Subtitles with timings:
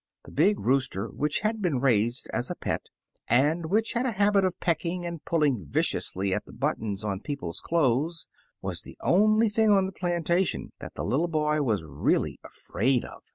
[0.25, 2.81] The big rooster, which had been raised as a pet,
[3.27, 7.61] and which had a habit of pecking and pulling viciously at the buttons on people's
[7.61, 8.25] clothes,
[8.63, 13.21] was the only thing on the plantation that the little boy was really afraid of.